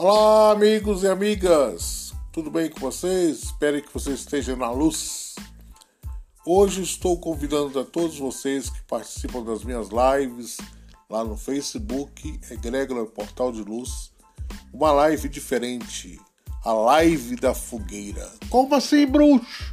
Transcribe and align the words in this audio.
Olá, 0.00 0.52
amigos 0.52 1.02
e 1.02 1.08
amigas, 1.08 2.14
tudo 2.30 2.52
bem 2.52 2.70
com 2.70 2.78
vocês? 2.78 3.42
Espero 3.42 3.82
que 3.82 3.92
vocês 3.92 4.20
estejam 4.20 4.56
na 4.56 4.70
luz. 4.70 5.34
Hoje 6.46 6.82
estou 6.82 7.18
convidando 7.18 7.80
a 7.80 7.84
todos 7.84 8.16
vocês 8.16 8.70
que 8.70 8.80
participam 8.82 9.42
das 9.42 9.64
minhas 9.64 9.88
lives 9.88 10.56
lá 11.10 11.24
no 11.24 11.36
Facebook, 11.36 12.38
Egrégora 12.48 13.06
Portal 13.06 13.50
de 13.50 13.60
Luz, 13.64 14.12
uma 14.72 14.92
live 14.92 15.28
diferente, 15.28 16.20
a 16.64 16.72
live 16.72 17.34
da 17.34 17.52
fogueira. 17.52 18.30
Como 18.48 18.76
assim, 18.76 19.04
bruxo? 19.04 19.68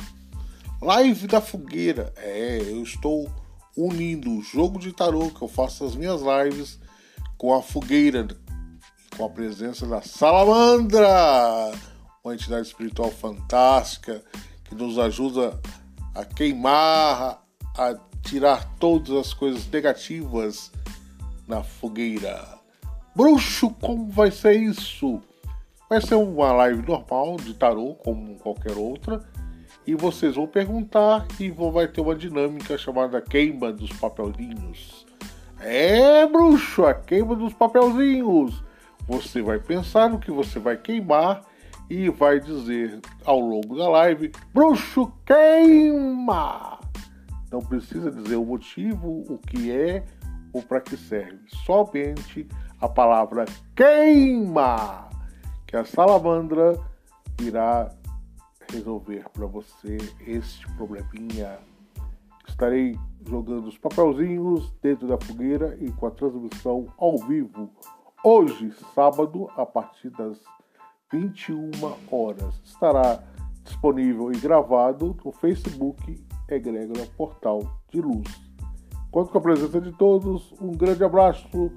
Live 0.82 1.28
da 1.28 1.40
fogueira. 1.40 2.12
É, 2.18 2.62
eu 2.62 2.82
estou 2.82 3.32
unindo 3.78 4.32
o 4.32 4.42
jogo 4.42 4.80
de 4.80 4.92
tarô 4.92 5.30
que 5.30 5.44
eu 5.44 5.48
faço 5.48 5.86
as 5.86 5.96
minhas 5.96 6.22
lives 6.22 6.80
com 7.38 7.54
a 7.54 7.62
fogueira 7.62 8.28
com 9.16 9.26
a 9.26 9.30
presença 9.30 9.86
da 9.86 10.02
Salamandra, 10.02 11.72
uma 12.24 12.34
entidade 12.34 12.68
espiritual 12.68 13.10
fantástica 13.12 14.22
que 14.66 14.76
nos 14.76 15.00
ajuda 15.00 15.60
a 16.14 16.26
queimar, 16.26 17.42
a 17.78 17.96
tirar 18.22 18.66
todas 18.80 19.16
as 19.16 19.34
coisas 19.34 19.68
negativas 19.68 20.72
na 21.48 21.64
fogueira. 21.64 22.44
Bruxo, 23.16 23.70
como 23.70 24.10
vai 24.10 24.32
ser 24.32 24.54
isso? 24.54 25.22
Vai 25.90 26.02
ser 26.02 26.16
uma 26.16 26.52
live 26.52 26.86
normal 26.86 27.38
de 27.38 27.54
tarô, 27.54 27.94
como 27.96 28.36
qualquer 28.40 28.74
outra, 28.74 29.24
e 29.88 29.96
vocês 29.96 30.36
vão 30.36 30.48
perguntar 30.48 31.26
e 31.40 31.50
vai 31.52 31.88
ter 31.88 32.02
uma 32.02 32.16
dinâmica 32.16 32.78
chamada 32.78 33.22
queima 33.22 33.72
dos 33.72 33.92
papelzinhos. 33.94 35.06
É, 35.60 36.26
bruxo, 36.28 36.86
a 36.86 36.94
queima 36.94 37.36
dos 37.36 37.54
papelzinhos. 37.54 38.66
Você 39.08 39.42
vai 39.42 39.60
pensar 39.60 40.10
no 40.10 40.20
que 40.20 40.32
você 40.32 40.60
vai 40.60 40.78
queimar 40.78 41.42
e 41.90 42.10
vai 42.10 42.40
dizer 42.40 43.00
ao 43.24 43.40
longo 43.40 43.78
da 43.78 43.88
live: 43.88 44.32
Bruxo 44.54 45.12
queima! 45.26 46.80
Não 47.52 47.60
precisa 47.60 48.12
dizer 48.12 48.36
o 48.36 48.46
motivo, 48.46 49.24
o 49.30 49.38
que 49.38 49.72
é 49.72 50.04
ou 50.52 50.62
para 50.62 50.82
que 50.82 50.98
serve. 50.98 51.40
Somente 51.66 52.48
a 52.82 52.90
palavra 52.90 53.46
queima, 53.76 55.10
que 55.68 55.78
a 55.78 55.86
salamandra 55.86 56.80
irá 57.42 57.92
resolver 58.72 59.26
para 59.32 59.46
você 59.46 59.98
este 60.26 60.68
probleminha. 60.74 61.60
Estarei 62.48 62.98
jogando 63.28 63.68
os 63.68 63.78
papelzinhos 63.78 64.74
dentro 64.82 65.08
da 65.08 65.18
fogueira 65.18 65.78
e 65.80 65.92
com 65.92 66.08
a 66.08 66.12
transmissão 66.12 66.88
ao 66.98 67.18
vivo 67.18 67.72
hoje, 68.26 68.74
sábado, 68.96 69.48
a 69.56 69.64
partir 69.68 70.10
das 70.10 70.40
21 71.14 71.70
horas. 72.12 72.60
Estará 72.66 73.22
disponível 73.64 74.32
e 74.32 74.40
gravado 74.40 75.16
no 75.24 75.32
Facebook 75.32 76.26
Egrégora 76.50 77.06
Portal 77.16 77.62
de 77.92 78.02
Luz. 78.02 78.28
Conto 79.12 79.32
com 79.32 79.38
a 79.38 79.42
presença 79.42 79.80
de 79.80 79.92
todos. 79.92 80.52
Um 80.60 80.72
grande 80.72 81.04
abraço 81.04 81.72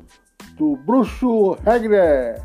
do 0.57 0.77
Bruxo 0.77 1.53
Regner. 1.63 2.43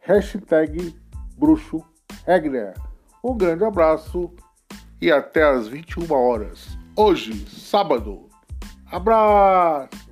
Hashtag 0.00 0.96
Bruxo 1.36 1.84
Regner. 2.26 2.74
Um 3.22 3.36
grande 3.36 3.64
abraço 3.64 4.32
e 5.02 5.12
até 5.12 5.44
às 5.44 5.68
21 5.68 6.10
horas. 6.12 6.78
Hoje, 6.96 7.46
sábado. 7.46 8.26
Abraço! 8.90 10.05